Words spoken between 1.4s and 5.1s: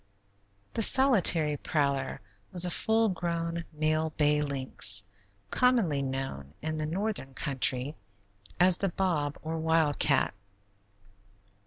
prowler was a full grown, male bay lynx,